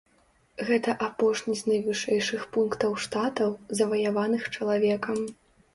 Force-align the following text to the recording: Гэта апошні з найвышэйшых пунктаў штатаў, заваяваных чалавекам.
Гэта 0.69 0.95
апошні 1.07 1.53
з 1.59 1.73
найвышэйшых 1.73 2.41
пунктаў 2.57 2.91
штатаў, 3.05 3.51
заваяваных 3.83 4.53
чалавекам. 4.55 5.17